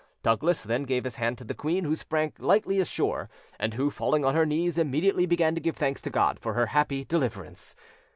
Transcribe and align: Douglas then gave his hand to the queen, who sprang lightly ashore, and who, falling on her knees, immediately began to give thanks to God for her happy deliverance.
Douglas 0.23 0.63
then 0.63 0.81
gave 0.81 1.03
his 1.03 1.17
hand 1.17 1.37
to 1.37 1.43
the 1.43 1.53
queen, 1.53 1.83
who 1.83 1.95
sprang 1.95 2.33
lightly 2.39 2.79
ashore, 2.79 3.29
and 3.59 3.75
who, 3.75 3.91
falling 3.91 4.25
on 4.25 4.33
her 4.33 4.47
knees, 4.47 4.79
immediately 4.79 5.27
began 5.27 5.53
to 5.53 5.61
give 5.61 5.75
thanks 5.77 6.01
to 6.01 6.09
God 6.09 6.39
for 6.39 6.53
her 6.55 6.65
happy 6.73 7.05
deliverance. 7.05 7.75